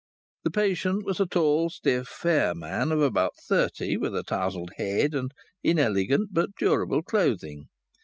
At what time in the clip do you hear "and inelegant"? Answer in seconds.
5.13-6.29